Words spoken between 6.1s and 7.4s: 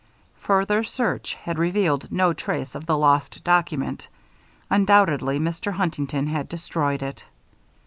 had destroyed it.